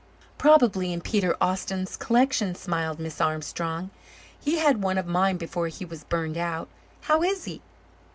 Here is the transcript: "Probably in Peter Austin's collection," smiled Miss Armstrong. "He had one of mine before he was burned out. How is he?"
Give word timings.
"Probably 0.39 0.91
in 0.91 1.01
Peter 1.01 1.37
Austin's 1.39 1.95
collection," 1.95 2.55
smiled 2.55 2.99
Miss 2.99 3.21
Armstrong. 3.21 3.91
"He 4.39 4.57
had 4.57 4.81
one 4.81 4.97
of 4.97 5.05
mine 5.05 5.37
before 5.37 5.67
he 5.67 5.85
was 5.85 6.05
burned 6.05 6.39
out. 6.39 6.67
How 7.01 7.21
is 7.21 7.43
he?" 7.45 7.61